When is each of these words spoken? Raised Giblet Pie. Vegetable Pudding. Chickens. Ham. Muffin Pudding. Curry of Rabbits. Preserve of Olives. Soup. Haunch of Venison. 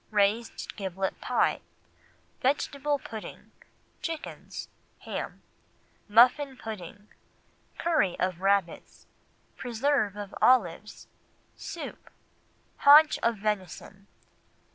Raised 0.09 0.75
Giblet 0.77 1.21
Pie. 1.21 1.61
Vegetable 2.41 2.97
Pudding. 2.97 3.51
Chickens. 4.01 4.67
Ham. 5.01 5.43
Muffin 6.07 6.57
Pudding. 6.57 7.09
Curry 7.77 8.19
of 8.19 8.41
Rabbits. 8.41 9.05
Preserve 9.57 10.15
of 10.15 10.33
Olives. 10.41 11.05
Soup. 11.55 12.09
Haunch 12.77 13.19
of 13.19 13.37
Venison. 13.37 14.07